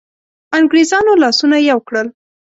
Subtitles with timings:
[0.57, 2.07] انګرېزانو لاسونه یو کړل.